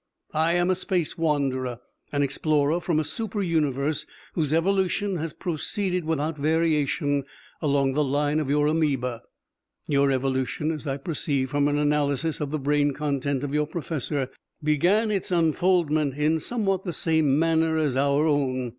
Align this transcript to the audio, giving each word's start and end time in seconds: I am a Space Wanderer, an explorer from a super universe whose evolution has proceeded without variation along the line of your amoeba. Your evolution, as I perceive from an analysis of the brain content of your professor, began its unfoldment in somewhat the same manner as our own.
I 0.33 0.53
am 0.53 0.71
a 0.71 0.75
Space 0.75 1.15
Wanderer, 1.15 1.79
an 2.11 2.23
explorer 2.23 2.79
from 2.81 2.99
a 2.99 3.03
super 3.03 3.43
universe 3.43 4.07
whose 4.33 4.51
evolution 4.51 5.17
has 5.17 5.31
proceeded 5.31 6.05
without 6.05 6.39
variation 6.39 7.23
along 7.61 7.93
the 7.93 8.03
line 8.03 8.39
of 8.39 8.49
your 8.49 8.65
amoeba. 8.65 9.21
Your 9.85 10.09
evolution, 10.09 10.71
as 10.71 10.87
I 10.87 10.97
perceive 10.97 11.51
from 11.51 11.67
an 11.67 11.77
analysis 11.77 12.41
of 12.41 12.49
the 12.49 12.57
brain 12.57 12.95
content 12.95 13.43
of 13.43 13.53
your 13.53 13.67
professor, 13.67 14.31
began 14.63 15.11
its 15.11 15.29
unfoldment 15.29 16.15
in 16.15 16.39
somewhat 16.39 16.83
the 16.83 16.93
same 16.93 17.37
manner 17.37 17.77
as 17.77 17.95
our 17.95 18.25
own. 18.25 18.69